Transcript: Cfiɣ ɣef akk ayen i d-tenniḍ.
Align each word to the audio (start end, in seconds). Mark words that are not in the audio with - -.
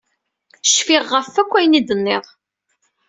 Cfiɣ 0.67 1.03
ɣef 1.13 1.33
akk 1.41 1.51
ayen 1.57 1.77
i 1.79 1.81
d-tenniḍ. 1.81 2.25